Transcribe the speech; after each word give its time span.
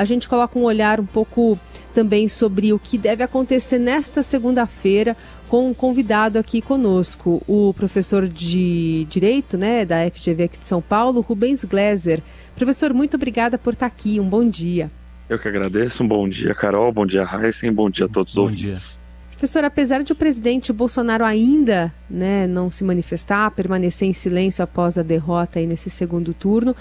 a 0.00 0.04
gente 0.06 0.26
coloca 0.30 0.58
um 0.58 0.62
olhar 0.62 0.98
um 0.98 1.04
pouco 1.04 1.60
também 1.94 2.26
sobre 2.26 2.72
o 2.72 2.78
que 2.78 2.96
deve 2.96 3.22
acontecer 3.22 3.78
nesta 3.78 4.22
segunda-feira 4.22 5.14
com 5.46 5.68
um 5.68 5.74
convidado 5.74 6.38
aqui 6.38 6.62
conosco, 6.62 7.42
o 7.46 7.74
professor 7.74 8.26
de 8.26 9.06
Direito, 9.10 9.58
né, 9.58 9.84
da 9.84 10.10
FGV 10.10 10.44
aqui 10.44 10.58
de 10.58 10.64
São 10.64 10.80
Paulo, 10.80 11.20
Rubens 11.20 11.64
Gleiser. 11.64 12.22
Professor, 12.56 12.94
muito 12.94 13.16
obrigada 13.16 13.58
por 13.58 13.74
estar 13.74 13.84
aqui. 13.84 14.18
Um 14.18 14.26
bom 14.26 14.48
dia. 14.48 14.90
Eu 15.28 15.38
que 15.38 15.46
agradeço. 15.46 16.02
Um 16.02 16.08
bom 16.08 16.26
dia, 16.26 16.54
Carol. 16.54 16.90
Bom 16.90 17.04
dia, 17.04 17.22
Raíssa. 17.22 17.70
Bom 17.70 17.90
dia 17.90 18.06
a 18.06 18.08
todos 18.08 18.32
os 18.32 18.38
ouvintes. 18.38 18.98
Professor, 19.32 19.64
apesar 19.64 20.02
de 20.02 20.12
o 20.12 20.16
presidente 20.16 20.72
Bolsonaro 20.72 21.26
ainda 21.26 21.92
né, 22.08 22.46
não 22.46 22.70
se 22.70 22.84
manifestar, 22.84 23.50
permanecer 23.50 24.08
em 24.08 24.14
silêncio 24.14 24.64
após 24.64 24.96
a 24.96 25.02
derrota 25.02 25.58
aí 25.58 25.66
nesse 25.66 25.90
segundo 25.90 26.32
turno, 26.32 26.74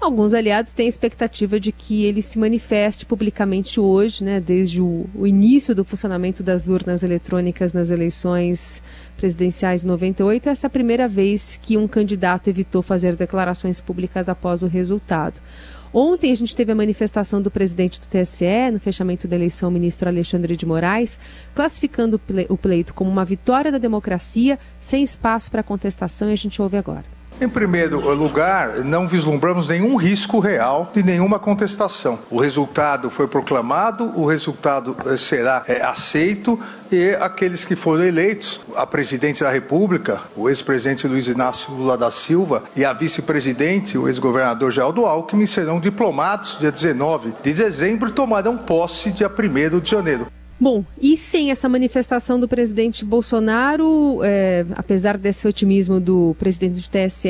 alguns 0.00 0.34
aliados 0.34 0.72
têm 0.72 0.86
expectativa 0.86 1.58
de 1.58 1.72
que 1.72 2.04
ele 2.04 2.22
se 2.22 2.38
manifeste 2.38 3.06
publicamente 3.06 3.80
hoje, 3.80 4.22
né, 4.22 4.40
desde 4.40 4.80
o, 4.80 5.06
o 5.14 5.26
início 5.26 5.74
do 5.74 5.84
funcionamento 5.84 6.42
das 6.42 6.68
urnas 6.68 7.02
eletrônicas 7.02 7.72
nas 7.72 7.90
eleições 7.90 8.82
presidenciais 9.16 9.80
de 9.80 9.86
98. 9.86 10.48
Essa 10.48 10.66
é 10.66 10.68
a 10.68 10.70
primeira 10.70 11.08
vez 11.08 11.58
que 11.60 11.76
um 11.76 11.88
candidato 11.88 12.48
evitou 12.48 12.82
fazer 12.82 13.16
declarações 13.16 13.80
públicas 13.80 14.28
após 14.28 14.62
o 14.62 14.66
resultado. 14.66 15.40
Ontem 15.92 16.30
a 16.30 16.34
gente 16.34 16.54
teve 16.54 16.72
a 16.72 16.74
manifestação 16.74 17.40
do 17.40 17.50
presidente 17.50 17.98
do 17.98 18.06
TSE 18.06 18.70
no 18.70 18.78
fechamento 18.78 19.26
da 19.26 19.34
eleição, 19.34 19.70
ministro 19.70 20.08
Alexandre 20.08 20.54
de 20.54 20.66
Moraes, 20.66 21.18
classificando 21.54 22.20
o 22.50 22.56
pleito 22.56 22.92
como 22.92 23.10
uma 23.10 23.24
vitória 23.24 23.72
da 23.72 23.78
democracia, 23.78 24.58
sem 24.78 25.02
espaço 25.02 25.50
para 25.50 25.62
contestação, 25.62 26.28
e 26.28 26.32
a 26.32 26.36
gente 26.36 26.60
ouve 26.60 26.76
agora. 26.76 27.15
Em 27.38 27.48
primeiro 27.48 28.00
lugar, 28.14 28.78
não 28.78 29.06
vislumbramos 29.06 29.68
nenhum 29.68 29.96
risco 29.96 30.38
real 30.38 30.90
de 30.94 31.02
nenhuma 31.02 31.38
contestação. 31.38 32.18
O 32.30 32.40
resultado 32.40 33.10
foi 33.10 33.28
proclamado, 33.28 34.10
o 34.18 34.24
resultado 34.24 34.96
eh, 35.04 35.18
será 35.18 35.62
é, 35.68 35.82
aceito 35.82 36.58
e 36.90 37.10
aqueles 37.20 37.62
que 37.62 37.76
foram 37.76 38.04
eleitos, 38.04 38.60
a 38.74 38.86
presidente 38.86 39.42
da 39.42 39.50
República, 39.50 40.22
o 40.34 40.48
ex-presidente 40.48 41.06
Luiz 41.06 41.26
Inácio 41.26 41.74
Lula 41.74 41.98
da 41.98 42.10
Silva 42.10 42.64
e 42.74 42.86
a 42.86 42.94
vice-presidente, 42.94 43.98
o 43.98 44.08
ex-governador 44.08 44.72
Geraldo 44.72 45.04
Alckmin, 45.04 45.46
serão 45.46 45.78
diplomados 45.78 46.58
dia 46.58 46.72
19 46.72 47.34
de 47.42 47.52
dezembro 47.52 48.08
e 48.08 48.12
tomarão 48.12 48.56
posse 48.56 49.10
dia 49.10 49.28
1 49.28 49.78
de 49.78 49.90
janeiro. 49.90 50.26
Bom, 50.58 50.84
e 51.00 51.18
sem 51.18 51.50
essa 51.50 51.68
manifestação 51.68 52.40
do 52.40 52.48
presidente 52.48 53.04
Bolsonaro, 53.04 54.20
é, 54.24 54.64
apesar 54.74 55.18
desse 55.18 55.46
otimismo 55.46 56.00
do 56.00 56.34
presidente 56.38 56.76
do 56.76 56.88
TSE, 56.88 57.28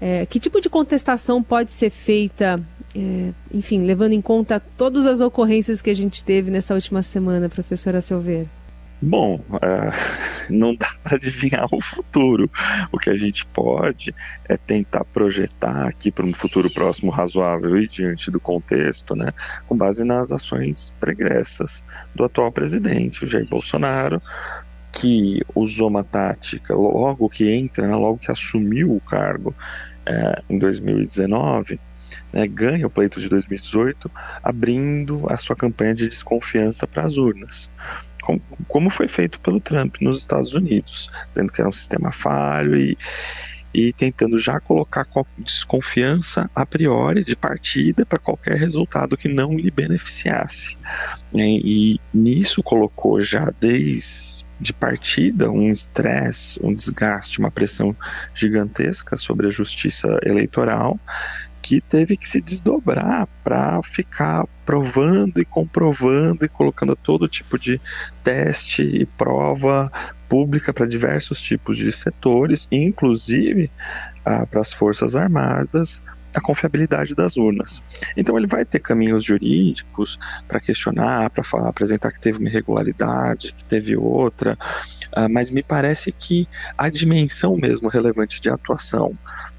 é, 0.00 0.26
que 0.26 0.38
tipo 0.38 0.60
de 0.60 0.70
contestação 0.70 1.42
pode 1.42 1.72
ser 1.72 1.90
feita, 1.90 2.62
é, 2.94 3.30
enfim, 3.52 3.84
levando 3.84 4.12
em 4.12 4.20
conta 4.20 4.62
todas 4.76 5.06
as 5.06 5.20
ocorrências 5.20 5.82
que 5.82 5.90
a 5.90 5.94
gente 5.94 6.22
teve 6.22 6.52
nessa 6.52 6.72
última 6.72 7.02
semana, 7.02 7.48
professora 7.48 8.00
Silveira? 8.00 8.61
Bom, 9.04 9.34
uh, 9.34 9.92
não 10.48 10.76
dá 10.76 10.94
para 11.02 11.16
adivinhar 11.16 11.66
o 11.72 11.80
futuro. 11.80 12.48
O 12.92 12.98
que 12.98 13.10
a 13.10 13.16
gente 13.16 13.44
pode 13.46 14.14
é 14.48 14.56
tentar 14.56 15.04
projetar 15.04 15.88
aqui 15.88 16.12
para 16.12 16.24
um 16.24 16.32
futuro 16.32 16.70
próximo 16.70 17.10
razoável 17.10 17.76
e 17.76 17.88
diante 17.88 18.30
do 18.30 18.38
contexto, 18.38 19.16
né, 19.16 19.32
com 19.66 19.76
base 19.76 20.04
nas 20.04 20.30
ações 20.30 20.94
pregressas 21.00 21.82
do 22.14 22.24
atual 22.24 22.52
presidente, 22.52 23.24
o 23.24 23.28
Jair 23.28 23.48
Bolsonaro, 23.48 24.22
que 24.92 25.40
usou 25.52 25.88
uma 25.88 26.04
tática 26.04 26.72
logo 26.72 27.28
que 27.28 27.50
entra, 27.50 27.88
né, 27.88 27.96
logo 27.96 28.18
que 28.18 28.30
assumiu 28.30 28.94
o 28.94 29.00
cargo 29.00 29.52
é, 30.06 30.42
em 30.48 30.58
2019. 30.58 31.80
Né, 32.32 32.46
ganha 32.46 32.86
o 32.86 32.90
pleito 32.90 33.20
de 33.20 33.28
2018, 33.28 34.10
abrindo 34.42 35.26
a 35.28 35.36
sua 35.36 35.56
campanha 35.56 35.94
de 35.94 36.08
desconfiança 36.08 36.86
para 36.86 37.04
as 37.04 37.16
urnas 37.16 37.68
como 38.68 38.90
foi 38.90 39.08
feito 39.08 39.40
pelo 39.40 39.60
Trump 39.60 39.96
nos 40.00 40.20
Estados 40.20 40.54
Unidos, 40.54 41.10
dizendo 41.28 41.52
que 41.52 41.60
era 41.60 41.68
um 41.68 41.72
sistema 41.72 42.12
falho 42.12 42.76
e, 42.76 42.96
e 43.74 43.92
tentando 43.92 44.38
já 44.38 44.60
colocar 44.60 45.06
desconfiança 45.38 46.50
a 46.54 46.64
priori 46.64 47.24
de 47.24 47.34
partida 47.34 48.06
para 48.06 48.18
qualquer 48.18 48.56
resultado 48.56 49.16
que 49.16 49.28
não 49.28 49.52
lhe 49.56 49.70
beneficiasse. 49.70 50.76
E, 51.34 51.94
e 51.94 52.00
nisso 52.12 52.62
colocou 52.62 53.20
já 53.20 53.52
desde 53.60 54.42
de 54.62 54.72
partida 54.72 55.50
um 55.50 55.72
estresse, 55.72 56.60
um 56.62 56.72
desgaste, 56.72 57.40
uma 57.40 57.50
pressão 57.50 57.96
gigantesca 58.32 59.16
sobre 59.16 59.48
a 59.48 59.50
justiça 59.50 60.20
eleitoral 60.24 61.00
que 61.60 61.80
teve 61.80 62.16
que 62.16 62.28
se 62.28 62.40
desdobrar 62.40 63.28
para 63.42 63.82
ficar 63.82 64.46
provando 64.72 65.38
e 65.38 65.44
comprovando 65.44 66.46
e 66.46 66.48
colocando 66.48 66.96
todo 66.96 67.28
tipo 67.28 67.58
de 67.58 67.78
teste 68.24 68.82
e 68.82 69.04
prova 69.04 69.92
pública 70.30 70.72
para 70.72 70.86
diversos 70.86 71.42
tipos 71.42 71.76
de 71.76 71.92
setores, 71.92 72.68
inclusive 72.72 73.70
ah, 74.24 74.46
para 74.46 74.62
as 74.62 74.72
Forças 74.72 75.14
Armadas, 75.14 76.02
a 76.34 76.40
confiabilidade 76.40 77.14
das 77.14 77.36
urnas. 77.36 77.82
Então 78.16 78.38
ele 78.38 78.46
vai 78.46 78.64
ter 78.64 78.78
caminhos 78.78 79.22
jurídicos 79.22 80.18
para 80.48 80.58
questionar, 80.58 81.28
para 81.28 81.44
falar, 81.44 81.68
apresentar 81.68 82.10
que 82.10 82.18
teve 82.18 82.38
uma 82.38 82.48
irregularidade, 82.48 83.52
que 83.52 83.64
teve 83.66 83.94
outra, 83.94 84.56
uh, 85.14 85.28
mas 85.30 85.50
me 85.50 85.62
parece 85.62 86.10
que 86.10 86.48
a 86.78 86.88
dimensão 86.88 87.58
mesmo 87.58 87.90
relevante 87.90 88.40
de 88.40 88.48
atuação, 88.48 89.12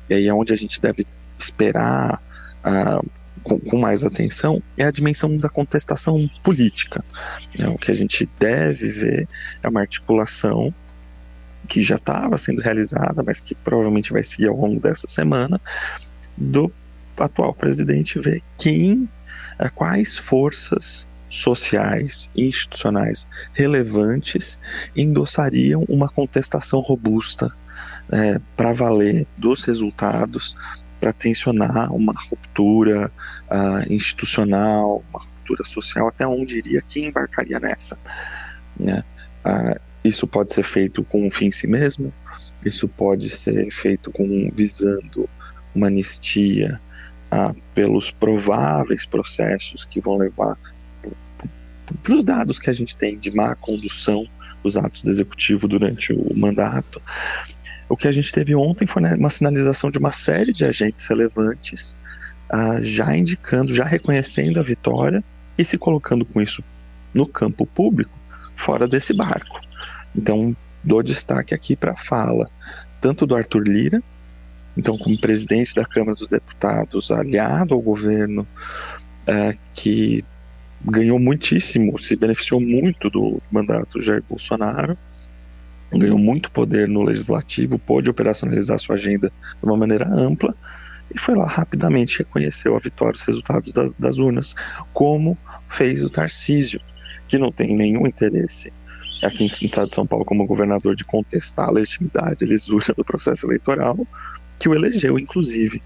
e 0.09 0.16
aí 0.16 0.28
é 0.28 0.34
onde 0.34 0.53
a 0.53 0.57
gente 0.57 0.81
deve 0.81 1.06
esperar 1.38 2.19
uh, 2.66 3.07
com, 3.44 3.59
com, 3.59 3.78
mais 3.78 4.04
atenção 4.04 4.62
é 4.78 4.84
a 4.84 4.92
dimensão 4.92 5.38
da 5.38 5.50
contestação 5.50 6.28
política. 6.42 7.04
Né? 7.58 7.68
O 7.68 7.78
que 7.78 7.92
a 7.92 7.94
gente 7.94 8.28
deve 8.40 8.90
ver 8.90 9.28
é 9.62 9.68
uma 9.68 9.81
articulação 9.81 10.74
que 11.68 11.82
já 11.82 11.96
estava 11.96 12.38
sendo 12.38 12.62
realizada, 12.62 13.24
mas 13.24 13.40
que 13.40 13.56
provavelmente 13.56 14.12
vai 14.12 14.24
seguir 14.24 14.48
ao 14.48 14.58
longo 14.58 14.80
dessa 14.80 15.08
semana, 15.08 15.59
do 16.36 16.72
atual 17.18 17.53
presidente 17.53 18.20
ver 18.20 18.42
quem, 18.58 19.08
uh, 19.59 19.72
quais 19.74 20.18
forças 20.18 21.08
sociais 21.30 22.30
e 22.36 22.48
institucionais 22.48 23.28
relevantes 23.53 24.59
endossariam 24.96 25.84
uma 25.90 26.08
contestação 26.08 26.80
robusta 26.80 27.52
é, 28.12 28.40
para 28.56 28.74
valer 28.74 29.26
dos 29.36 29.64
resultados 29.64 30.56
para 31.03 31.12
tensionar 31.12 31.94
uma 31.94 32.14
ruptura 32.14 33.12
uh, 33.52 33.94
institucional, 33.94 35.03
uma 35.09 35.19
ruptura 35.19 35.62
social, 35.66 36.08
até 36.08 36.25
onde 36.25 36.59
iria 36.59 36.81
quem 36.81 37.08
embarcaria 37.08 37.59
nessa. 37.59 38.00
Né? 38.80 39.03
Uh, 39.46 39.78
isso 40.02 40.25
pode 40.25 40.53
ser 40.53 40.64
feito 40.64 41.03
com 41.03 41.28
um 41.28 41.30
fim 41.30 41.47
em 41.47 41.52
si 41.52 41.68
mesmo, 41.68 42.14
isso 42.66 42.88
pode 42.88 43.30
ser 43.31 43.69
feito 43.69 44.12
com 44.12 44.50
visando 44.56 45.30
uma 45.75 45.88
anistia 45.88 46.80
uh, 47.30 47.53
pelos 47.75 48.09
prováveis 48.09 49.06
processos 49.06 49.84
que 49.84 50.00
vão 50.00 50.16
levar 50.16 50.58
para 52.02 52.16
os 52.16 52.24
dados 52.24 52.59
que 52.59 52.70
a 52.70 52.74
gente 52.74 52.96
tem 52.96 53.18
de 53.18 53.30
má 53.30 53.53
condução 53.58 54.25
dos 54.64 54.78
atos 54.78 55.02
do 55.02 55.12
executivo 55.12 55.68
durante 55.68 56.14
o 56.14 56.34
mandato. 56.34 57.02
O 57.94 57.96
que 57.96 58.08
a 58.08 58.12
gente 58.12 58.34
teve 58.34 58.56
ontem 58.56 58.88
foi 58.88 59.04
né, 59.04 59.14
uma 59.14 59.30
sinalização 59.30 59.92
de 59.92 60.00
uma 60.00 60.12
série 60.12 60.52
de 60.52 60.66
agentes 60.66 61.06
relevantes, 61.06 61.96
uh, 62.52 62.81
já 62.81 63.16
indicando, 63.16 63.76
já 63.76 63.84
reconhecendo 63.84 64.59
a 64.59 64.64
vitória 64.64 65.24
e 65.56 65.64
se 65.64 65.78
colocando 65.78 66.26
com 66.26 66.42
isso 66.42 66.64
no 67.14 67.28
campo 67.28 67.68
público, 67.68 68.18
fora 68.56 68.88
desse 68.88 69.14
barco. 69.14 69.62
Então, 70.16 70.56
dou 70.84 71.03
destaque 71.03 71.53
aqui 71.53 71.76
para 71.76 71.92
a 71.92 71.96
fala 71.96 72.50
tanto 73.00 73.28
do 73.28 73.36
Arthur 73.36 73.62
Lira, 73.62 74.02
então 74.76 74.98
como 74.98 75.22
presidente 75.22 75.76
da 75.76 75.86
Câmara 75.86 76.16
dos 76.16 76.28
Deputados, 76.28 77.12
aliado 77.12 77.76
ao 77.76 77.80
governo, 77.80 78.42
uh, 79.28 79.56
que 79.76 80.26
ganhou 80.84 81.20
muitíssimo, 81.20 82.00
se 82.00 82.16
beneficiou 82.16 82.59
muito 82.59 83.08
do 83.12 83.40
mandato 83.52 84.00
do 84.00 84.02
Jair 84.03 84.23
Bolsonaro, 84.28 84.97
ganhou 85.97 86.17
muito 86.17 86.51
poder 86.51 86.87
no 86.87 87.03
legislativo, 87.03 87.79
pôde 87.79 88.09
operacionalizar 88.09 88.79
sua 88.79 88.95
agenda 88.95 89.31
de 89.59 89.66
uma 89.66 89.78
maneira 89.78 90.07
ampla 90.07 90.55
e 91.13 91.19
foi 91.19 91.35
lá 91.35 91.45
rapidamente 91.45 92.19
reconheceu 92.19 92.75
a 92.75 92.79
vitória, 92.79 93.16
os 93.16 93.23
resultados 93.23 93.72
das, 93.72 93.93
das 93.93 94.17
urnas, 94.17 94.55
como 94.93 95.37
fez 95.69 96.03
o 96.03 96.09
Tarcísio, 96.09 96.81
que 97.28 97.37
não 97.37 97.51
tem 97.51 97.75
nenhum 97.75 98.07
interesse 98.07 98.72
aqui 99.23 99.43
no 99.43 99.66
estado 99.66 99.90
de 99.90 99.95
São 99.95 100.05
Paulo 100.05 100.25
como 100.25 100.45
governador 100.45 100.95
de 100.95 101.03
contestar 101.03 101.69
a 101.69 101.72
legitimidade, 101.72 102.43
a 102.43 102.47
lisura 102.47 102.93
do 102.95 103.05
processo 103.05 103.45
eleitoral, 103.45 103.97
que 104.59 104.67
o 104.67 104.73
elegeu, 104.73 105.19
inclusive. 105.19 105.81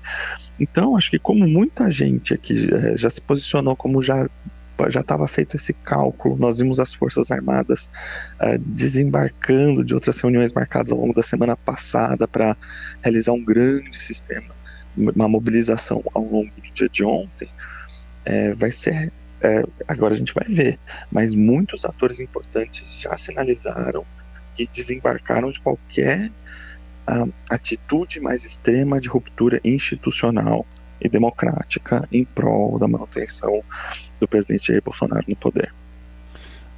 Então, 0.59 0.95
acho 0.95 1.11
que 1.11 1.19
como 1.19 1.47
muita 1.47 1.89
gente 1.89 2.33
aqui 2.33 2.69
é, 2.73 2.97
já 2.97 3.09
se 3.09 3.21
posicionou 3.21 3.75
como 3.75 4.01
já 4.01 4.29
já 4.89 5.01
estava 5.01 5.27
feito 5.27 5.55
esse 5.55 5.73
cálculo. 5.73 6.37
Nós 6.37 6.59
vimos 6.59 6.79
as 6.79 6.93
Forças 6.93 7.31
Armadas 7.31 7.89
uh, 8.39 8.57
desembarcando 8.59 9.83
de 9.83 9.93
outras 9.93 10.19
reuniões 10.19 10.53
marcadas 10.53 10.91
ao 10.91 10.99
longo 10.99 11.13
da 11.13 11.23
semana 11.23 11.55
passada 11.55 12.27
para 12.27 12.55
realizar 13.01 13.33
um 13.33 13.43
grande 13.43 13.99
sistema, 13.99 14.53
uma 14.95 15.27
mobilização 15.27 16.03
ao 16.13 16.23
longo 16.23 16.51
do 16.55 16.73
dia 16.73 16.89
de 16.89 17.03
ontem. 17.03 17.49
é, 18.27 18.53
vai 18.53 18.71
ser. 18.71 19.11
É, 19.39 19.63
agora 19.87 20.15
a 20.15 20.17
gente 20.17 20.33
vai 20.33 20.47
ver, 20.47 20.79
mas 21.11 21.35
muitos 21.35 21.85
atores 21.85 22.19
importantes 22.19 22.99
já 22.99 23.15
sinalizaram 23.15 24.03
que 24.55 24.67
desembarcaram 24.67 25.51
de 25.51 25.59
qualquer 25.59 26.31
uh, 27.07 27.31
atitude 27.47 28.19
mais 28.19 28.43
extrema 28.43 28.99
de 28.99 29.07
ruptura 29.07 29.61
institucional 29.63 30.65
e 31.01 31.09
democrática 31.09 32.07
em 32.11 32.25
prol 32.25 32.77
da 32.79 32.87
manutenção 32.87 33.61
do 34.19 34.27
presidente 34.27 34.67
Jair 34.67 34.81
Bolsonaro 34.83 35.25
no 35.27 35.35
poder. 35.35 35.73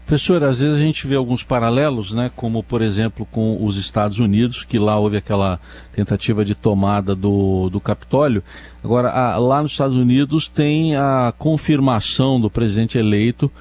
Professor, 0.09 0.43
às 0.43 0.57
vezes 0.59 0.79
a 0.79 0.81
gente 0.81 1.05
vê 1.05 1.13
alguns 1.13 1.43
paralelos, 1.43 2.13
né, 2.13 2.31
como 2.35 2.63
por 2.63 2.81
exemplo 2.81 3.27
com 3.31 3.63
os 3.63 3.77
Estados 3.77 4.17
Unidos, 4.17 4.63
que 4.63 4.79
lá 4.79 4.97
houve 4.97 5.17
aquela 5.17 5.59
tentativa 5.93 6.43
de 6.43 6.55
tomada 6.55 7.13
do, 7.13 7.69
do 7.69 7.79
Capitólio. 7.79 8.43
Agora, 8.83 9.11
a, 9.11 9.37
lá 9.37 9.61
nos 9.61 9.71
Estados 9.71 9.95
Unidos 9.95 10.47
tem 10.47 10.95
a 10.95 11.31
confirmação 11.37 12.41
do 12.41 12.49
presidente 12.49 12.97
eleito 12.97 13.51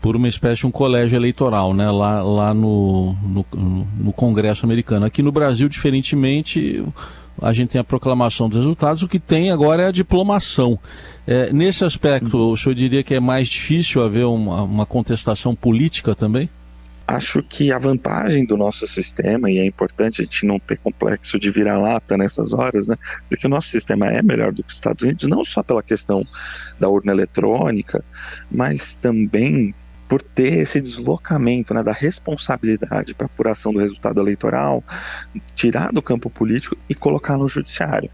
por 0.00 0.16
uma 0.16 0.26
espécie 0.26 0.62
de 0.62 0.66
um 0.66 0.72
colégio 0.72 1.14
eleitoral, 1.14 1.72
né, 1.72 1.88
lá, 1.88 2.20
lá 2.20 2.52
no, 2.52 3.12
no, 3.22 3.46
no 3.96 4.12
Congresso 4.12 4.66
americano. 4.66 5.06
Aqui 5.06 5.22
no 5.22 5.30
Brasil, 5.30 5.68
diferentemente, 5.68 6.84
a 7.40 7.52
gente 7.52 7.70
tem 7.70 7.80
a 7.80 7.84
proclamação 7.84 8.48
dos 8.48 8.58
resultados, 8.58 9.02
o 9.02 9.08
que 9.08 9.18
tem 9.18 9.50
agora 9.50 9.82
é 9.82 9.86
a 9.86 9.92
diplomação. 9.92 10.78
É, 11.26 11.52
nesse 11.52 11.84
aspecto, 11.84 12.52
o 12.52 12.56
senhor 12.56 12.74
diria 12.74 13.02
que 13.02 13.14
é 13.14 13.20
mais 13.20 13.48
difícil 13.48 14.02
haver 14.02 14.26
uma, 14.26 14.62
uma 14.62 14.86
contestação 14.86 15.54
política 15.54 16.14
também? 16.14 16.48
Acho 17.06 17.42
que 17.42 17.72
a 17.72 17.78
vantagem 17.78 18.46
do 18.46 18.56
nosso 18.56 18.86
sistema, 18.86 19.50
e 19.50 19.58
é 19.58 19.66
importante 19.66 20.22
a 20.22 20.24
gente 20.24 20.46
não 20.46 20.58
ter 20.58 20.78
complexo 20.78 21.38
de 21.38 21.50
vira-lata 21.50 22.16
nessas 22.16 22.52
horas, 22.52 22.86
né? 22.86 22.96
Porque 23.28 23.46
o 23.46 23.50
nosso 23.50 23.68
sistema 23.68 24.06
é 24.06 24.22
melhor 24.22 24.52
do 24.52 24.62
que 24.62 24.70
os 24.70 24.76
Estados 24.76 25.02
Unidos, 25.02 25.28
não 25.28 25.44
só 25.44 25.62
pela 25.62 25.82
questão 25.82 26.24
da 26.78 26.88
urna 26.88 27.12
eletrônica, 27.12 28.04
mas 28.50 28.94
também 28.96 29.74
por 30.12 30.22
ter 30.22 30.58
esse 30.58 30.78
deslocamento 30.78 31.72
né, 31.72 31.82
da 31.82 31.90
responsabilidade 31.90 33.14
para 33.14 33.24
apuração 33.24 33.72
do 33.72 33.78
resultado 33.78 34.20
eleitoral, 34.20 34.84
tirar 35.54 35.90
do 35.90 36.02
campo 36.02 36.28
político 36.28 36.76
e 36.86 36.94
colocar 36.94 37.38
no 37.38 37.48
judiciário. 37.48 38.10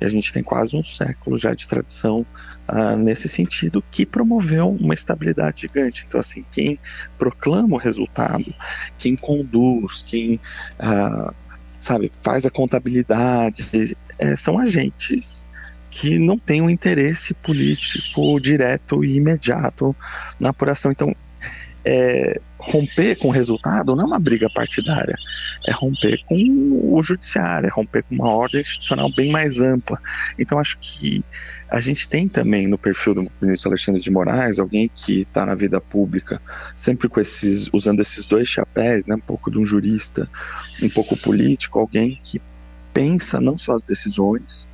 E 0.00 0.04
a 0.06 0.08
gente 0.08 0.32
tem 0.32 0.42
quase 0.42 0.74
um 0.74 0.82
século 0.82 1.36
já 1.36 1.52
de 1.52 1.68
tradição 1.68 2.24
uh, 2.66 2.96
nesse 2.96 3.28
sentido 3.28 3.84
que 3.90 4.06
promoveu 4.06 4.70
uma 4.70 4.94
estabilidade 4.94 5.60
gigante. 5.60 6.06
Então, 6.08 6.20
assim, 6.20 6.42
quem 6.50 6.78
proclama 7.18 7.74
o 7.74 7.78
resultado, 7.78 8.54
quem 8.96 9.14
conduz, 9.14 10.00
quem 10.00 10.40
uh, 10.80 11.34
sabe 11.78 12.10
faz 12.22 12.46
a 12.46 12.50
contabilidade, 12.50 13.94
é, 14.18 14.34
são 14.36 14.58
agentes 14.58 15.46
que 15.90 16.18
não 16.18 16.38
têm 16.38 16.62
um 16.62 16.70
interesse 16.70 17.34
político 17.34 18.40
direto 18.40 19.04
e 19.04 19.16
imediato 19.16 19.94
na 20.40 20.48
apuração. 20.48 20.90
Então, 20.90 21.14
é, 21.86 22.40
romper 22.58 23.16
com 23.16 23.28
o 23.28 23.30
resultado 23.30 23.94
não 23.94 24.02
é 24.02 24.06
uma 24.08 24.18
briga 24.18 24.50
partidária, 24.50 25.16
é 25.64 25.70
romper 25.70 26.20
com 26.26 26.34
o 26.82 27.00
judiciário, 27.00 27.68
é 27.68 27.70
romper 27.70 28.02
com 28.02 28.16
uma 28.16 28.28
ordem 28.28 28.60
institucional 28.60 29.08
bem 29.14 29.30
mais 29.30 29.60
ampla. 29.60 30.00
Então 30.36 30.58
acho 30.58 30.76
que 30.80 31.24
a 31.70 31.78
gente 31.78 32.08
tem 32.08 32.28
também 32.28 32.66
no 32.66 32.76
perfil 32.76 33.14
do 33.14 33.32
ministro 33.40 33.70
Alexandre 33.70 34.00
de 34.00 34.10
Moraes 34.10 34.58
alguém 34.58 34.90
que 34.92 35.20
está 35.20 35.46
na 35.46 35.54
vida 35.54 35.80
pública, 35.80 36.42
sempre 36.74 37.08
com 37.08 37.20
esses, 37.20 37.68
usando 37.72 38.00
esses 38.00 38.26
dois 38.26 38.48
chapéus, 38.48 39.06
né, 39.06 39.14
um 39.14 39.20
pouco 39.20 39.48
de 39.48 39.58
um 39.58 39.64
jurista, 39.64 40.28
um 40.82 40.88
pouco 40.88 41.16
político, 41.16 41.78
alguém 41.78 42.18
que 42.20 42.40
pensa 42.92 43.40
não 43.40 43.56
só 43.56 43.74
as 43.74 43.84
decisões, 43.84 44.68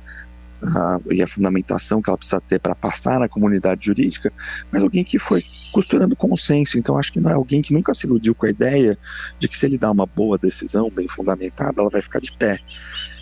e 1.11 1.21
a 1.21 1.27
fundamentação 1.27 2.01
que 2.01 2.09
ela 2.09 2.17
precisa 2.17 2.39
ter 2.41 2.59
para 2.59 2.75
passar 2.75 3.19
na 3.19 3.27
comunidade 3.27 3.85
jurídica, 3.85 4.31
mas 4.71 4.83
alguém 4.83 5.03
que 5.03 5.19
foi 5.19 5.43
costurando 5.71 6.15
consenso. 6.15 6.77
Então, 6.77 6.97
acho 6.97 7.11
que 7.11 7.19
não 7.19 7.29
é 7.29 7.33
alguém 7.33 7.61
que 7.61 7.73
nunca 7.73 7.93
se 7.93 8.05
iludiu 8.05 8.33
com 8.33 8.45
a 8.45 8.49
ideia 8.49 8.97
de 9.39 9.47
que 9.47 9.57
se 9.57 9.65
ele 9.65 9.77
dá 9.77 9.91
uma 9.91 10.05
boa 10.05 10.37
decisão, 10.37 10.89
bem 10.89 11.07
fundamentada, 11.07 11.81
ela 11.81 11.89
vai 11.89 12.01
ficar 12.01 12.19
de 12.19 12.31
pé. 12.31 12.59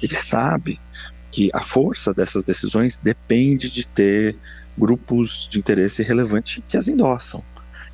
Ele 0.02 0.16
sabe 0.16 0.80
que 1.32 1.50
a 1.54 1.62
força 1.62 2.14
dessas 2.14 2.44
decisões 2.44 3.00
depende 3.00 3.72
de 3.72 3.88
ter 3.88 4.36
grupos 4.78 5.48
de 5.50 5.60
interesse 5.60 6.04
relevante 6.04 6.64
que 6.68 6.78
as 6.78 6.88
endossam 6.88 7.44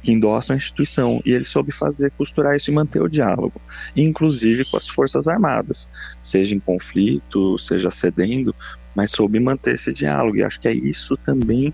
que 0.02 0.12
endossam 0.12 0.54
a 0.54 0.58
instituição, 0.58 1.22
e 1.26 1.34
ele 1.34 1.44
soube 1.44 1.72
fazer, 1.72 2.12
costurar 2.12 2.56
isso 2.56 2.72
e 2.72 2.74
manter 2.74 3.02
o 3.02 3.10
diálogo, 3.10 3.60
inclusive 3.96 4.64
com 4.66 4.78
as 4.78 4.88
Forças 4.88 5.28
Armadas, 5.28 5.90
seja 6.22 6.56
em 6.56 6.60
conflito, 6.60 7.58
seja 7.58 7.90
cedendo, 7.90 8.56
mas 8.98 9.12
soube 9.12 9.40
manter 9.40 9.76
esse 9.76 9.94
diálogo. 9.94 10.38
E 10.38 10.44
acho 10.44 10.60
que 10.60 10.68
é 10.68 10.74
isso 10.74 11.16
também 11.16 11.72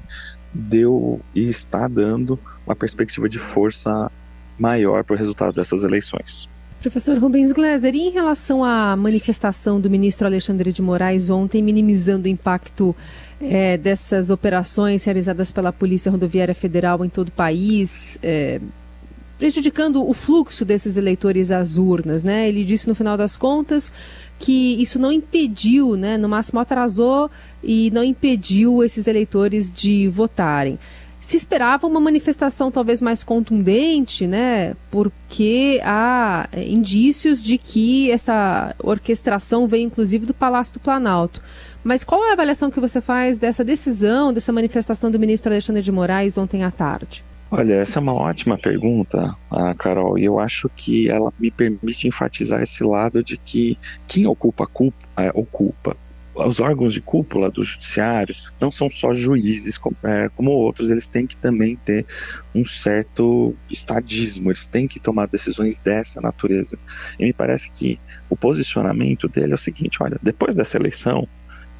deu 0.54 1.22
e 1.34 1.50
está 1.50 1.88
dando 1.88 2.38
uma 2.68 2.76
perspectiva 2.76 3.30
de 3.30 3.40
força 3.40 4.12
maior 4.60 5.06
para 5.06 5.16
o 5.16 5.18
resultado 5.18 5.56
dessas 5.56 5.86
eleições. 5.86 6.50
Professor 6.82 7.18
Rubens 7.18 7.54
Gleiser, 7.54 7.96
e 7.96 8.10
em 8.10 8.12
relação 8.12 8.62
à 8.62 8.94
manifestação 8.98 9.80
do 9.80 9.90
ministro 9.90 10.28
Alexandre 10.28 10.74
de 10.74 10.82
Moraes 10.82 11.30
ontem, 11.30 11.64
minimizando 11.64 12.26
o 12.26 12.30
impacto 12.30 12.94
é, 13.40 13.78
dessas 13.78 14.30
operações 14.30 15.06
realizadas 15.06 15.50
pela 15.50 15.72
Polícia 15.72 16.12
Rodoviária 16.12 16.54
Federal 16.54 17.06
em 17.06 17.10
todo 17.10 17.30
o 17.30 17.32
país, 17.32 18.20
é, 18.22 18.60
prejudicando 19.40 20.06
o 20.06 20.14
fluxo 20.14 20.66
desses 20.66 20.98
eleitores 20.98 21.52
às 21.52 21.78
urnas, 21.78 22.22
né? 22.22 22.50
Ele 22.50 22.66
disse 22.66 22.88
no 22.88 22.96
final 22.96 23.16
das 23.16 23.38
contas 23.38 23.92
que 24.40 24.82
isso 24.82 25.00
não 25.00 25.12
impediu, 25.12 25.96
né, 25.96 26.18
no 26.18 26.28
máximo 26.28 26.60
atrasou 26.60 27.30
e 27.64 27.90
não 27.92 28.04
impediu 28.04 28.84
esses 28.84 29.08
eleitores 29.08 29.72
de 29.72 30.08
votarem. 30.10 30.78
Se 31.22 31.38
esperava 31.38 31.88
uma 31.88 32.02
manifestação 32.02 32.70
talvez 32.70 33.02
mais 33.02 33.24
contundente, 33.24 34.28
né, 34.28 34.76
porque 34.92 35.80
há 35.84 36.50
é, 36.52 36.68
indícios 36.68 37.42
de 37.42 37.58
que 37.58 38.12
essa 38.12 38.76
orquestração 38.80 39.66
veio 39.66 39.86
inclusive 39.86 40.26
do 40.26 40.34
Palácio 40.34 40.74
do 40.74 40.80
Planalto. 40.82 41.42
Mas 41.84 42.04
qual 42.04 42.26
é 42.26 42.30
a 42.32 42.34
avaliação 42.34 42.70
que 42.70 42.80
você 42.80 43.00
faz 43.00 43.38
dessa 43.38 43.64
decisão, 43.64 44.34
dessa 44.34 44.52
manifestação 44.52 45.10
do 45.10 45.20
ministro 45.20 45.52
Alexandre 45.52 45.82
de 45.82 45.92
Moraes 45.92 46.38
ontem 46.38 46.64
à 46.64 46.72
tarde? 46.72 47.24
Olha, 47.56 47.76
essa 47.76 48.00
é 48.00 48.02
uma 48.02 48.16
ótima 48.16 48.58
pergunta, 48.58 49.36
Carol, 49.78 50.18
e 50.18 50.26
eu 50.26 50.40
acho 50.40 50.68
que 50.70 51.08
ela 51.08 51.32
me 51.40 51.52
permite 51.52 52.08
enfatizar 52.08 52.64
esse 52.64 52.84
lado 52.84 53.24
de 53.24 53.38
que 53.38 53.78
quem 54.08 54.26
ocupa 54.26 54.64
a 54.64 54.68
culpa, 54.68 54.98
é, 55.18 55.30
ocupa 55.36 55.96
os 56.34 56.60
órgãos 56.60 56.94
de 56.94 57.00
cúpula 57.00 57.52
do 57.52 57.64
judiciário 57.64 58.36
não 58.60 58.72
são 58.72 58.90
só 58.90 59.14
juízes 59.14 59.78
como, 59.78 59.96
é, 60.04 60.30
como, 60.30 60.50
outros, 60.50 60.90
eles 60.90 61.10
têm 61.10 61.28
que 61.28 61.38
também 61.38 61.76
ter 61.76 62.08
um 62.56 62.66
certo 62.66 63.54
estadismo, 63.70 64.50
eles 64.50 64.66
têm 64.66 64.88
que 64.88 65.00
tomar 65.00 65.28
decisões 65.28 65.78
dessa 65.78 66.20
natureza. 66.22 66.80
E 67.20 67.24
me 67.26 67.34
parece 67.34 67.70
que 67.70 68.00
o 68.32 68.36
posicionamento 68.36 69.28
dele 69.28 69.52
é 69.52 69.56
o 69.56 69.60
seguinte: 69.60 70.02
olha, 70.02 70.18
depois 70.24 70.56
dessa 70.56 70.76
eleição, 70.76 71.28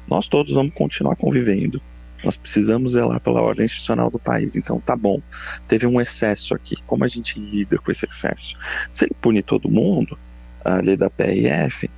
nós 0.06 0.28
todos 0.28 0.52
vamos 0.52 0.72
continuar 0.72 1.16
convivendo, 1.16 1.82
nós 2.24 2.36
precisamos 2.36 2.92
zelar 2.92 3.20
pela 3.20 3.42
ordem 3.42 3.66
institucional 3.66 4.10
do 4.10 4.18
país. 4.18 4.56
Então, 4.56 4.80
tá 4.80 4.96
bom, 4.96 5.20
teve 5.68 5.86
um 5.86 6.00
excesso 6.00 6.54
aqui. 6.54 6.76
Como 6.86 7.04
a 7.04 7.08
gente 7.08 7.38
lida 7.38 7.78
com 7.78 7.90
esse 7.90 8.06
excesso? 8.06 8.56
Se 8.90 9.04
ele 9.04 9.14
pune 9.20 9.42
todo 9.42 9.70
mundo, 9.70 10.18
a 10.64 10.76
lei 10.76 10.96
da 10.96 11.10
PRF, 11.10 11.90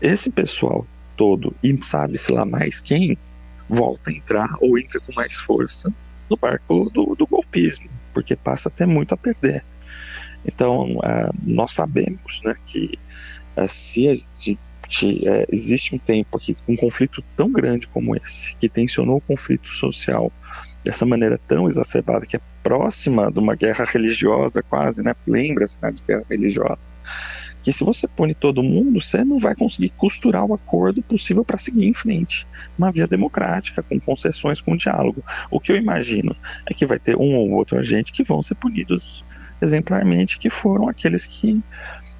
esse 0.00 0.30
pessoal 0.30 0.86
todo, 1.16 1.54
e 1.62 1.76
sabe-se 1.84 2.30
lá 2.30 2.44
mais 2.44 2.78
quem, 2.78 3.18
volta 3.68 4.10
a 4.10 4.12
entrar 4.12 4.54
ou 4.60 4.78
entra 4.78 5.00
com 5.00 5.12
mais 5.14 5.34
força 5.34 5.92
no 6.30 6.36
barco 6.36 6.90
do, 6.90 7.14
do 7.16 7.26
golpismo, 7.26 7.88
porque 8.12 8.36
passa 8.36 8.68
a 8.68 8.72
ter 8.72 8.86
muito 8.86 9.12
a 9.12 9.16
perder. 9.16 9.64
Então, 10.44 10.92
uh, 10.96 11.34
nós 11.42 11.72
sabemos 11.72 12.40
né, 12.44 12.54
que 12.64 12.96
uh, 13.56 13.66
se 13.66 14.08
a 14.08 14.14
gente 14.14 14.58
é, 15.26 15.46
existe 15.50 15.94
um 15.94 15.98
tempo 15.98 16.36
aqui, 16.36 16.54
um 16.68 16.76
conflito 16.76 17.22
tão 17.36 17.50
grande 17.50 17.86
como 17.86 18.14
esse, 18.16 18.54
que 18.56 18.68
tensionou 18.68 19.16
o 19.16 19.20
conflito 19.20 19.68
social 19.68 20.32
dessa 20.84 21.04
maneira 21.04 21.38
tão 21.48 21.66
exacerbada, 21.66 22.24
que 22.24 22.36
é 22.36 22.40
próxima 22.62 23.30
de 23.30 23.38
uma 23.38 23.56
guerra 23.56 23.84
religiosa 23.84 24.62
quase, 24.62 25.02
né? 25.02 25.14
Lembra-se 25.26 25.82
né, 25.82 25.90
de 25.90 26.02
guerra 26.04 26.22
religiosa. 26.30 26.86
Que 27.62 27.72
se 27.72 27.82
você 27.82 28.06
pune 28.06 28.32
todo 28.32 28.62
mundo, 28.62 29.00
você 29.00 29.24
não 29.24 29.40
vai 29.40 29.56
conseguir 29.56 29.88
costurar 29.90 30.44
o 30.44 30.54
acordo 30.54 31.02
possível 31.02 31.44
para 31.44 31.58
seguir 31.58 31.86
em 31.86 31.92
frente. 31.92 32.46
Uma 32.78 32.92
via 32.92 33.08
democrática, 33.08 33.82
com 33.82 33.98
concessões, 33.98 34.60
com 34.60 34.76
diálogo. 34.76 35.24
O 35.50 35.58
que 35.58 35.72
eu 35.72 35.76
imagino 35.76 36.36
é 36.64 36.72
que 36.72 36.86
vai 36.86 37.00
ter 37.00 37.16
um 37.16 37.34
ou 37.34 37.50
outro 37.50 37.76
agente 37.76 38.12
que 38.12 38.22
vão 38.22 38.40
ser 38.40 38.54
punidos 38.54 39.24
exemplarmente, 39.60 40.38
que 40.38 40.50
foram 40.50 40.88
aqueles 40.88 41.26
que 41.26 41.60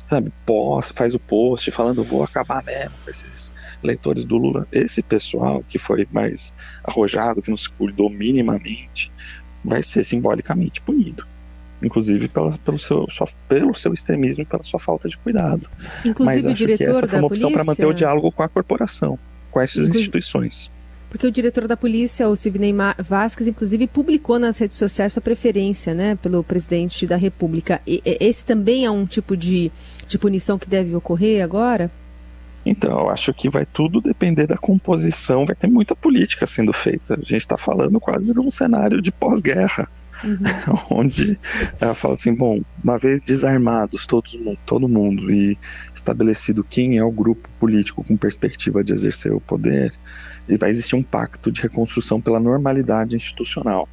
sabe, 0.07 0.33
posta, 0.45 0.95
faz 0.95 1.15
o 1.15 1.19
post 1.19 1.71
falando 1.71 2.05
vou 2.05 2.23
acabar 2.23 2.65
mesmo 2.65 2.93
com 3.05 3.11
esses 3.11 3.53
leitores 3.83 4.25
do 4.25 4.37
Lula. 4.37 4.67
Esse 4.73 5.03
pessoal 5.03 5.63
que 5.69 5.79
foi 5.79 6.07
mais 6.13 6.55
arrojado, 6.85 7.43
que 7.43 7.51
não 7.51 7.57
se 7.57 7.69
cuidou 7.69 8.09
minimamente, 8.09 9.11
vai 9.65 9.83
ser 9.83 10.05
simbolicamente 10.05 10.81
punido. 10.81 11.27
Inclusive 11.83 12.29
pela, 12.29 12.57
pelo, 12.59 12.79
seu, 12.79 13.07
sua, 13.11 13.29
pelo 13.49 13.75
seu 13.75 13.93
extremismo 13.93 14.43
e 14.43 14.47
pela 14.47 14.63
sua 14.63 14.81
falta 14.81 15.09
de 15.09 15.19
cuidado. 15.19 15.69
Inclusive 16.05 16.25
Mas 16.25 16.47
acho 16.47 16.67
que 16.67 16.85
essa 16.85 17.07
foi 17.07 17.19
uma 17.19 17.27
opção 17.27 17.53
para 17.53 17.65
manter 17.65 17.87
o 17.87 17.93
diálogo 17.93 18.33
com 18.33 18.43
a 18.43 18.49
corporação, 18.49 19.19
com 19.51 19.61
essas 19.61 19.89
instituições. 19.89 20.71
Porque 21.09 21.27
o 21.27 21.31
diretor 21.31 21.69
da 21.69 21.77
polícia, 21.77 22.29
o 22.29 22.37
Sidney 22.37 22.75
Vasquez, 22.99 23.49
inclusive 23.49 23.87
publicou 23.87 24.39
nas 24.39 24.59
redes 24.59 24.77
sociais 24.77 25.13
sua 25.13 25.23
preferência 25.23 25.95
né, 25.95 26.17
pelo 26.17 26.43
presidente 26.43 27.07
da 27.07 27.17
República. 27.17 27.81
E, 27.87 28.03
esse 28.05 28.45
também 28.45 28.85
é 28.85 28.91
um 28.91 29.07
tipo 29.07 29.37
de, 29.37 29.71
de 30.07 30.19
punição 30.19 30.59
que 30.59 30.69
deve 30.69 30.95
ocorrer 30.95 31.43
agora? 31.43 31.91
Então, 32.67 32.99
eu 32.99 33.09
acho 33.09 33.33
que 33.33 33.49
vai 33.49 33.65
tudo 33.65 34.01
depender 34.01 34.49
da 34.49 34.57
composição, 34.57 35.47
vai 35.47 35.55
ter 35.55 35.69
muita 35.69 35.95
política 35.95 36.49
sendo 36.49 36.73
feita. 36.73 37.15
A 37.15 37.19
gente 37.19 37.37
está 37.37 37.57
falando 37.57 38.01
quase 38.01 38.35
de 38.35 38.41
um 38.41 38.51
cenário 38.51 39.01
de 39.01 39.13
pós-guerra, 39.13 39.89
uhum. 40.25 40.39
onde 40.91 41.39
ela 41.81 41.95
fala 41.95 42.15
assim: 42.15 42.35
bom, 42.35 42.61
uma 42.83 42.99
vez 42.99 43.23
desarmados 43.23 44.05
todos, 44.05 44.37
todo 44.67 44.89
mundo 44.89 45.31
e 45.31 45.57
estabelecido 45.95 46.65
quem 46.65 46.99
é 46.99 47.05
o 47.05 47.13
grupo 47.13 47.49
político 47.61 48.03
com 48.03 48.17
perspectiva 48.17 48.83
de 48.83 48.93
exercer 48.93 49.33
o 49.33 49.41
poder, 49.41 49.93
e 50.49 50.57
vai 50.57 50.71
existir 50.71 50.97
um 50.97 51.03
pacto 51.03 51.51
de 51.51 51.63
reconstrução 51.63 52.21
pela 52.21 52.41
normalidade 52.41 53.17
institucional. 53.17 53.89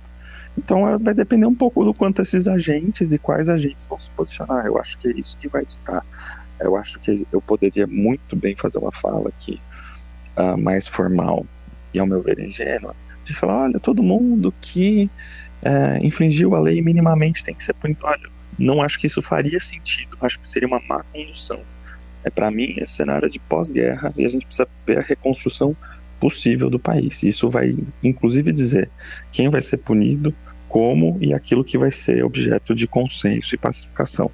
Então 0.58 1.00
vai 1.00 1.14
depender 1.14 1.48
um 1.48 1.56
pouco 1.56 1.84
do 1.84 1.94
quanto 1.94 2.22
esses 2.22 2.48
agentes 2.48 3.12
e 3.12 3.18
quais 3.18 3.50
agentes 3.50 3.86
vão 3.88 4.00
se 4.00 4.12
posicionar. 4.12 4.66
Eu 4.66 4.78
acho 4.78 4.98
que 4.98 5.08
é 5.08 5.12
isso 5.12 5.36
que 5.38 5.48
vai 5.48 5.66
ditar 5.66 6.06
eu 6.64 6.76
acho 6.76 7.00
que 7.00 7.28
eu 7.32 7.42
poderia 7.42 7.86
muito 7.88 8.36
bem 8.36 8.56
fazer 8.56 8.80
uma 8.80 8.92
fala 8.92 9.30
aqui 9.30 9.60
uh, 10.38 10.58
mais 10.58 10.88
formal 10.88 11.46
e, 11.94 12.00
ao 12.00 12.08
meu 12.08 12.22
ver, 12.22 12.40
ingênua, 12.40 12.96
de 13.24 13.34
falar: 13.34 13.64
olha, 13.64 13.80
todo 13.80 14.02
mundo 14.02 14.54
que 14.62 15.10
uh, 15.62 16.04
infringiu 16.04 16.56
a 16.56 16.60
lei 16.60 16.82
minimamente 16.82 17.44
tem 17.44 17.54
que 17.54 17.64
ser 17.64 17.74
punido. 17.74 18.00
Olha, 18.04 18.30
não 18.58 18.82
acho 18.82 19.00
que 19.00 19.08
isso 19.08 19.22
faria 19.22 19.60
sentido, 19.60 20.18
acho 20.22 20.40
que 20.40 20.48
seria 20.48 20.68
uma 20.68 20.82
má 20.88 21.04
condução. 21.12 21.60
É 22.24 22.30
para 22.30 22.50
mim, 22.50 22.76
é 22.78 22.88
cenário 22.88 23.30
de 23.30 23.38
pós-guerra 23.38 24.14
e 24.16 24.26
a 24.26 24.30
gente 24.30 24.46
precisa 24.46 24.68
ver 24.88 25.00
a 25.00 25.02
reconstrução 25.02 25.76
possível 26.24 26.70
do 26.70 26.80
país. 26.80 27.22
Isso 27.22 27.50
vai, 27.50 27.76
inclusive, 28.02 28.54
dizer 28.54 28.90
quem 29.30 29.50
vai 29.50 29.62
ser 29.62 29.80
punido, 29.80 30.34
como 30.70 31.18
e 31.20 31.34
aquilo 31.34 31.66
que 31.66 31.78
vai 31.78 31.92
ser 31.92 32.24
objeto 32.24 32.74
de 32.74 32.88
consenso 32.88 33.54
e 33.54 33.58
pacificação. 33.58 34.32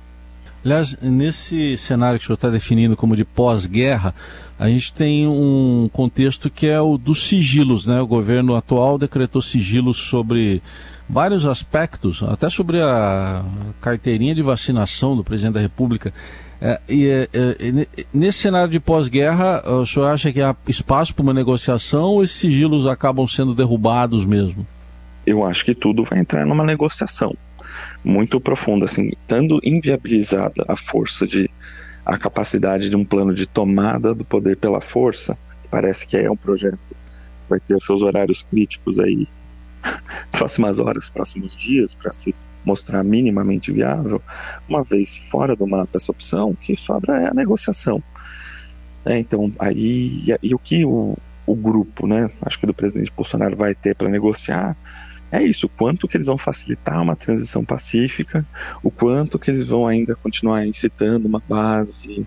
Aliás, 0.63 0.95
nesse 1.01 1.77
cenário 1.77 2.19
que 2.19 2.25
o 2.25 2.27
senhor 2.27 2.35
está 2.35 2.49
definindo 2.49 2.95
como 2.95 3.15
de 3.15 3.25
pós-guerra, 3.25 4.13
a 4.59 4.67
gente 4.67 4.93
tem 4.93 5.25
um 5.25 5.89
contexto 5.91 6.47
que 6.47 6.67
é 6.67 6.79
o 6.79 6.95
dos 6.95 7.27
sigilos, 7.27 7.87
né? 7.87 7.99
O 7.99 8.07
governo 8.07 8.55
atual 8.55 8.97
decretou 8.99 9.41
sigilos 9.41 9.97
sobre 9.97 10.61
vários 11.09 11.45
aspectos, 11.45 12.21
até 12.21 12.49
sobre 12.51 12.79
a 12.81 13.43
carteirinha 13.81 14.35
de 14.35 14.43
vacinação 14.43 15.15
do 15.15 15.23
presidente 15.23 15.55
da 15.55 15.61
República. 15.61 16.13
É, 16.61 16.79
e 16.89 17.07
é, 17.07 17.29
é, 17.31 17.87
nesse 18.13 18.39
cenário 18.39 18.69
de 18.69 18.79
pós-guerra, 18.79 19.63
o 19.65 19.85
senhor 19.85 20.07
acha 20.07 20.31
que 20.31 20.41
há 20.41 20.55
espaço 20.67 21.13
para 21.13 21.23
uma 21.23 21.33
negociação 21.33 22.11
ou 22.11 22.23
esses 22.23 22.37
sigilos 22.37 22.85
acabam 22.85 23.27
sendo 23.27 23.55
derrubados 23.55 24.25
mesmo? 24.25 24.67
Eu 25.25 25.45
acho 25.45 25.63
que 25.63 25.73
tudo 25.73 26.03
vai 26.03 26.19
entrar 26.19 26.45
numa 26.45 26.65
negociação 26.65 27.35
muito 28.03 28.39
profunda, 28.39 28.85
assim, 28.85 29.09
estando 29.09 29.59
inviabilizada 29.63 30.65
a 30.67 30.75
força 30.75 31.25
de 31.27 31.49
a 32.05 32.17
capacidade 32.17 32.89
de 32.89 32.95
um 32.95 33.05
plano 33.05 33.33
de 33.33 33.45
tomada 33.45 34.15
do 34.15 34.25
poder 34.25 34.57
pela 34.57 34.81
força, 34.81 35.37
parece 35.69 36.07
que 36.07 36.17
é 36.17 36.29
um 36.31 36.35
projeto 36.35 36.79
vai 37.47 37.59
ter 37.59 37.81
seus 37.81 38.03
horários 38.03 38.43
críticos 38.43 38.99
aí 38.99 39.27
próximas 40.31 40.79
horas, 40.79 41.09
próximos 41.09 41.57
dias 41.57 41.95
para 41.95 42.13
se 42.13 42.33
mostrar 42.63 43.03
minimamente 43.03 43.71
viável, 43.71 44.21
uma 44.67 44.83
vez 44.83 45.15
fora 45.29 45.55
do 45.55 45.67
mapa 45.67 45.97
essa 45.97 46.11
opção, 46.11 46.53
que 46.53 46.75
sobra 46.75 47.23
é 47.23 47.29
a 47.29 47.33
negociação. 47.33 48.01
É, 49.05 49.17
então, 49.17 49.51
aí, 49.59 50.23
e, 50.25 50.37
e 50.43 50.53
o 50.53 50.59
que 50.59 50.85
o, 50.85 51.17
o 51.45 51.55
grupo, 51.55 52.05
né, 52.05 52.29
acho 52.41 52.59
que 52.59 52.65
do 52.65 52.73
presidente 52.73 53.11
Bolsonaro 53.15 53.55
vai 53.55 53.73
ter 53.73 53.95
para 53.95 54.09
negociar 54.09 54.75
é 55.31 55.43
isso, 55.43 55.67
o 55.67 55.69
quanto 55.69 56.07
que 56.07 56.17
eles 56.17 56.25
vão 56.25 56.37
facilitar 56.37 57.01
uma 57.01 57.15
transição 57.15 57.63
pacífica, 57.63 58.43
o 58.81 58.89
quanto 58.89 59.37
que 59.37 59.51
eles 59.51 59.67
vão 59.67 59.85
ainda 59.85 60.15
continuar 60.15 60.65
incitando 60.65 61.25
uma 61.27 61.41
base 61.47 62.21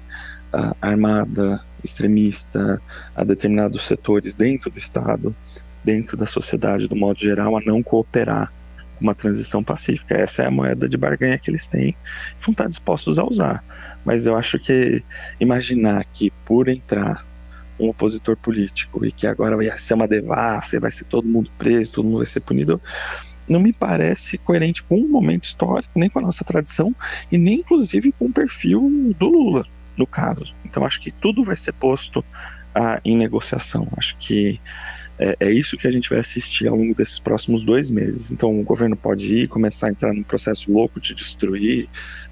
uh, 0.55 0.77
armada, 0.81 1.61
extremista, 1.83 2.81
a 3.15 3.25
determinados 3.25 3.83
setores 3.83 4.37
dentro 4.37 4.71
do 4.71 4.79
Estado, 4.79 5.35
dentro 5.83 6.17
da 6.17 6.27
sociedade, 6.27 6.87
do 6.87 6.95
modo 6.95 7.19
geral, 7.19 7.57
a 7.57 7.61
não 7.61 7.83
cooperar 7.83 8.53
uma 9.01 9.15
transição 9.15 9.63
pacífica. 9.63 10.17
Essa 10.17 10.43
é 10.43 10.47
a 10.47 10.51
moeda 10.51 10.89
de 10.89 10.97
barganha 10.97 11.39
que 11.39 11.51
eles 11.51 11.69
têm, 11.69 11.97
vão 12.41 12.53
estar 12.53 12.69
dispostos 12.69 13.19
a 13.19 13.25
usar. 13.25 13.65
Mas 14.05 14.27
eu 14.27 14.37
acho 14.37 14.59
que 14.59 15.03
imaginar 15.41 16.05
que 16.05 16.31
por 16.45 16.69
entrar 16.69 17.25
um 17.79 17.89
opositor 17.89 18.37
político 18.37 19.05
e 19.05 19.11
que 19.11 19.27
agora 19.27 19.57
vai 19.57 19.71
ser 19.79 19.95
uma 19.95 20.07
devassa, 20.07 20.79
vai 20.79 20.91
ser 20.91 21.05
todo 21.05 21.27
mundo 21.27 21.51
preso, 21.59 21.95
todo 21.95 22.05
mundo 22.05 22.19
vai 22.19 22.27
ser 22.27 22.41
punido, 22.41 22.81
não 23.49 23.61
me 23.61 23.73
parece 23.73 24.39
coerente 24.39 24.83
com 24.83 24.97
o 24.97 25.09
momento 25.09 25.45
histórico, 25.45 25.99
nem 25.99 26.09
com 26.09 26.21
a 26.21 26.23
nossa 26.23 26.45
tradição 26.45 26.95
e 27.31 27.37
nem 27.37 27.61
inclusive 27.61 28.13
com 28.13 28.27
o 28.27 28.33
perfil 28.33 29.15
do 29.19 29.29
Lula, 29.29 29.67
no 29.97 30.07
caso. 30.07 30.55
Então 30.65 30.85
acho 30.85 31.01
que 31.01 31.11
tudo 31.11 31.45
vai 31.45 31.57
ser 31.57 31.73
posto 31.73 32.25
ah, 32.75 33.01
em 33.05 33.17
negociação. 33.17 33.89
Acho 33.97 34.17
que 34.19 34.61
é, 35.23 35.37
é, 35.39 35.53
isso 35.53 35.77
que 35.77 35.87
a 35.87 35.93
gente 35.93 36.11
vai 36.11 36.19
assistir 36.19 36.67
ao 36.67 36.77
longo 36.77 36.95
desses 36.95 37.21
próximos 37.21 37.65
dois 37.65 37.89
meses. 37.91 38.33
Então 38.33 38.59
o 38.59 38.65
governo 38.65 38.97
pode 38.97 39.33
ir 39.33 39.49
começar 39.49 39.87
a 39.87 39.91
entrar 39.91 40.13
num 40.13 40.25
processo 40.25 40.73
louco 40.73 41.01
de 41.01 41.15
destruir 41.15 41.89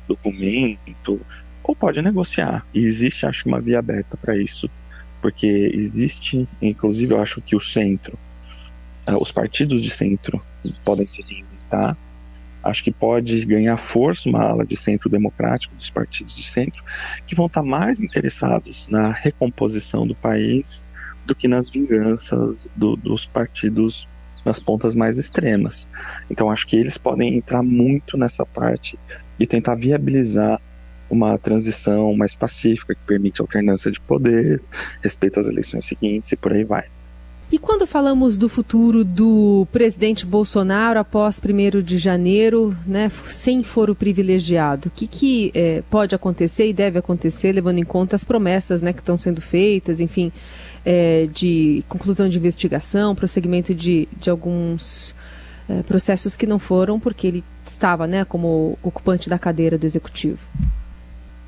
documento, 0.09 1.21
ou 1.63 1.77
pode 1.77 2.03
negociar. 2.03 2.67
E 2.75 2.81
existe, 2.81 3.27
acho, 3.27 3.49
uma 3.49 3.61
via 3.61 3.79
aberta 3.79 4.17
para 4.17 4.37
isso 4.37 4.69
porque 5.23 5.71
existe, 5.75 6.49
inclusive 6.61 7.13
eu 7.13 7.21
acho 7.21 7.41
que 7.43 7.55
o 7.55 7.61
centro, 7.61 8.19
uh, 9.07 9.21
os 9.21 9.31
partidos 9.31 9.83
de 9.83 9.91
centro 9.91 10.41
podem 10.85 11.07
se 11.07 11.23
reinventar. 11.23 11.97
Acho 12.63 12.85
que 12.85 12.91
pode 12.91 13.45
ganhar 13.47 13.77
força 13.77 14.29
uma 14.29 14.43
ala 14.43 14.67
de 14.67 14.77
centro 14.77 15.09
democrático 15.09 15.75
dos 15.75 15.89
partidos 15.89 16.37
de 16.37 16.43
centro 16.43 16.83
que 17.27 17.35
vão 17.35 17.47
estar 17.47 17.63
mais 17.63 18.03
interessados 18.03 18.89
na 18.89 19.11
recomposição 19.11 20.07
do 20.07 20.15
país 20.15 20.85
do 21.31 21.35
que 21.35 21.47
nas 21.47 21.69
vinganças 21.69 22.69
do, 22.75 22.97
dos 22.97 23.25
partidos 23.25 24.09
nas 24.45 24.59
pontas 24.59 24.97
mais 24.97 25.17
extremas. 25.17 25.87
Então 26.29 26.51
acho 26.51 26.67
que 26.67 26.77
eles 26.77 26.99
podem 26.99 27.37
entrar 27.37 27.63
muito 27.63 28.17
nessa 28.17 28.45
parte 28.45 28.99
e 29.39 29.47
tentar 29.47 29.77
viabilizar 29.77 30.61
uma 31.09 31.39
transição 31.39 32.17
mais 32.17 32.35
pacífica 32.35 32.95
que 32.95 33.01
permite 33.03 33.41
alternância 33.41 33.93
de 33.93 34.01
poder, 34.01 34.61
respeito 35.03 35.39
às 35.39 35.47
eleições 35.47 35.85
seguintes 35.85 36.33
e 36.33 36.37
por 36.37 36.53
aí 36.53 36.65
vai. 36.65 36.87
E 37.53 37.59
quando 37.59 37.85
falamos 37.85 38.37
do 38.37 38.49
futuro 38.49 39.05
do 39.05 39.67
presidente 39.73 40.25
Bolsonaro 40.25 41.01
após 41.01 41.41
1 41.45 41.83
de 41.83 41.99
janeiro, 41.99 42.77
né, 42.87 43.11
sem 43.29 43.65
foro 43.65 43.93
privilegiado, 43.93 44.89
o 44.89 44.91
que, 44.91 45.09
que 45.09 45.51
é, 45.53 45.83
pode 45.91 46.15
acontecer 46.15 46.69
e 46.69 46.73
deve 46.73 47.01
acontecer, 47.01 47.51
levando 47.51 47.79
em 47.79 47.85
conta 47.85 48.15
as 48.15 48.23
promessas 48.23 48.81
né, 48.81 48.93
que 48.93 49.01
estão 49.01 49.19
sendo 49.19 49.41
feitas, 49.41 49.99
enfim, 50.01 50.31
é, 50.85 51.29
de 51.33 51.85
conclusão 51.89 52.29
de 52.29 52.39
investigação, 52.39 53.15
prosseguimento 53.15 53.75
de, 53.75 54.09
de 54.19 54.31
alguns 54.31 55.15
é, 55.69 55.83
processos 55.83 56.37
que 56.37 56.47
não 56.47 56.59
foram 56.59 56.99
porque 56.99 57.27
ele 57.27 57.45
estava 57.67 58.07
né, 58.07 58.25
como 58.25 58.79
ocupante 58.83 59.29
da 59.29 59.39
cadeira 59.39 59.79
do 59.79 59.87
executivo? 59.87 60.39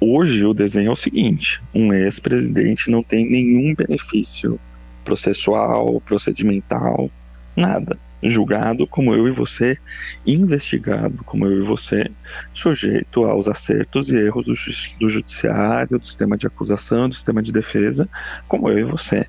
Hoje 0.00 0.44
o 0.44 0.52
desenho 0.52 0.88
é 0.88 0.92
o 0.92 0.96
seguinte: 0.96 1.62
um 1.74 1.92
ex-presidente 1.92 2.90
não 2.90 3.02
tem 3.02 3.30
nenhum 3.30 3.74
benefício 3.74 4.58
processual, 5.04 6.00
procedimental, 6.00 7.10
nada. 7.56 7.98
Julgado 8.22 8.86
como 8.86 9.14
eu 9.14 9.26
e 9.26 9.30
você, 9.30 9.76
investigado 10.26 11.24
como 11.24 11.46
eu 11.46 11.62
e 11.62 11.66
você, 11.66 12.10
sujeito 12.54 13.24
aos 13.24 13.48
acertos 13.48 14.10
e 14.10 14.16
erros 14.16 14.46
do, 14.46 14.54
do 14.98 15.08
judiciário, 15.08 15.98
do 15.98 16.06
sistema 16.06 16.36
de 16.36 16.46
acusação, 16.46 17.08
do 17.08 17.14
sistema 17.14 17.42
de 17.42 17.52
defesa, 17.52 18.08
como 18.46 18.68
eu 18.68 18.78
e 18.78 18.84
você. 18.84 19.26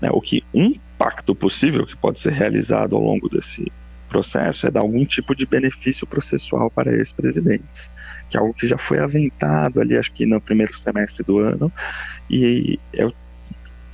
Né? 0.00 0.08
O 0.12 0.20
que 0.20 0.44
um 0.54 0.72
pacto 0.96 1.34
possível 1.34 1.86
que 1.86 1.96
pode 1.96 2.20
ser 2.20 2.32
realizado 2.32 2.96
ao 2.96 3.02
longo 3.02 3.28
desse 3.28 3.70
processo 4.08 4.66
é 4.66 4.70
dar 4.70 4.80
algum 4.80 5.04
tipo 5.04 5.34
de 5.34 5.44
benefício 5.44 6.06
processual 6.06 6.70
para 6.70 6.92
ex-presidentes, 6.92 7.92
que 8.30 8.36
é 8.36 8.40
algo 8.40 8.54
que 8.54 8.66
já 8.66 8.78
foi 8.78 8.98
aventado 8.98 9.80
ali, 9.80 9.96
acho 9.96 10.12
que 10.12 10.24
no 10.24 10.40
primeiro 10.40 10.76
semestre 10.78 11.24
do 11.24 11.38
ano, 11.38 11.70
e 12.30 12.78
é, 12.94 13.10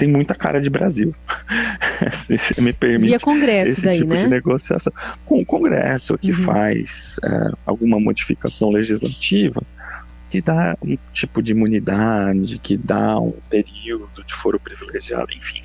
tem 0.02 0.10
muita 0.10 0.34
cara 0.34 0.60
de 0.60 0.68
Brasil, 0.68 1.14
se 2.10 2.60
me 2.60 2.72
permite. 2.72 3.10
Via 3.10 3.20
Congresso 3.20 3.70
esse 3.70 3.84
daí, 3.84 3.98
tipo 3.98 4.10
né? 4.10 4.16
de 4.16 4.26
negociação. 4.26 4.92
Com 5.24 5.40
o 5.40 5.46
Congresso, 5.46 6.18
que 6.18 6.32
uhum. 6.32 6.44
faz 6.44 7.20
é, 7.22 7.50
alguma 7.64 8.00
modificação 8.00 8.70
legislativa, 8.70 9.62
que 10.28 10.42
dá 10.42 10.76
um 10.82 10.98
tipo 11.12 11.40
de 11.40 11.52
imunidade, 11.52 12.58
que 12.58 12.76
dá 12.76 13.16
um 13.16 13.32
período 13.48 14.24
de 14.26 14.34
foro 14.34 14.58
privilegiado, 14.58 15.32
enfim. 15.32 15.62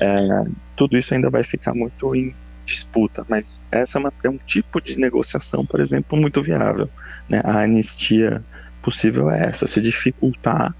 É, 0.00 0.46
tudo 0.74 0.96
isso 0.96 1.12
ainda 1.12 1.28
vai 1.28 1.42
ficar 1.42 1.74
muito 1.74 2.14
em 2.14 2.34
disputa, 2.64 3.26
mas 3.28 3.60
essa 3.70 3.98
é, 3.98 4.00
uma, 4.00 4.12
é 4.24 4.30
um 4.30 4.38
tipo 4.38 4.80
de 4.80 4.98
negociação, 4.98 5.66
por 5.66 5.80
exemplo, 5.80 6.18
muito 6.18 6.42
viável. 6.42 6.88
Né? 7.28 7.42
A 7.44 7.64
anistia 7.64 8.42
possível 8.80 9.30
é 9.30 9.48
essa, 9.48 9.66
se 9.66 9.78
dificultar 9.82 10.74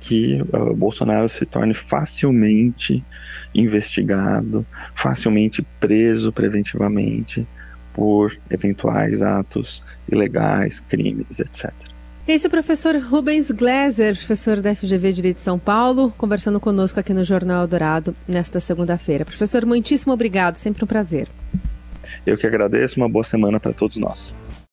que 0.00 0.42
o 0.52 0.74
Bolsonaro 0.74 1.28
se 1.28 1.44
torne 1.46 1.74
facilmente 1.74 3.04
investigado, 3.54 4.66
facilmente 4.94 5.62
preso 5.80 6.32
preventivamente 6.32 7.46
por 7.92 8.36
eventuais 8.50 9.22
atos 9.22 9.82
ilegais, 10.10 10.80
crimes, 10.80 11.40
etc. 11.40 11.72
Esse 12.28 12.46
é 12.46 12.48
o 12.48 12.50
professor 12.50 12.96
Rubens 12.96 13.50
Gleiser, 13.52 14.16
professor 14.16 14.60
da 14.60 14.74
FGV 14.74 15.12
Direito 15.12 15.36
de 15.36 15.42
São 15.42 15.58
Paulo, 15.58 16.12
conversando 16.18 16.58
conosco 16.58 16.98
aqui 16.98 17.14
no 17.14 17.22
Jornal 17.22 17.66
Dourado 17.68 18.14
nesta 18.26 18.58
segunda-feira. 18.58 19.24
Professor, 19.24 19.64
muitíssimo 19.64 20.12
obrigado, 20.12 20.56
sempre 20.56 20.84
um 20.84 20.88
prazer. 20.88 21.28
Eu 22.26 22.36
que 22.36 22.46
agradeço, 22.46 23.00
uma 23.00 23.08
boa 23.08 23.24
semana 23.24 23.60
para 23.60 23.72
todos 23.72 23.96
nós. 23.96 24.34